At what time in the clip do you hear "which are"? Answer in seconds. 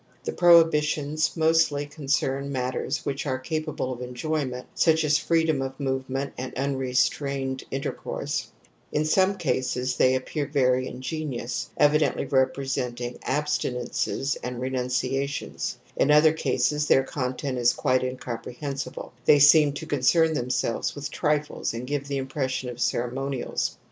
3.05-3.37